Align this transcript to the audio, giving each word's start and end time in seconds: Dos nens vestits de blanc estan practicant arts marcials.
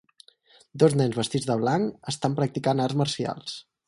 Dos 0.83 0.95
nens 1.01 1.17
vestits 1.19 1.45
de 1.49 1.57
blanc 1.63 2.09
estan 2.13 2.39
practicant 2.41 2.81
arts 2.87 2.99
marcials. 3.03 3.55